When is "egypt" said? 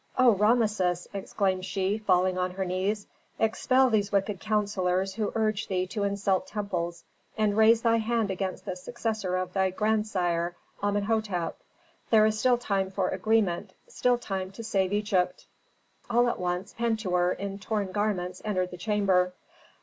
14.91-15.45